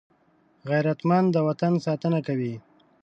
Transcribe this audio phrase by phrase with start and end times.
[0.69, 2.53] غیرتمند د وطن ساتنه کوي